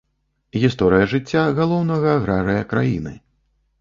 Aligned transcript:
Гісторыя 0.61 1.09
жыцця 1.11 1.43
галоўнага 1.61 2.07
аграрыя 2.21 2.67
краіны. 2.73 3.13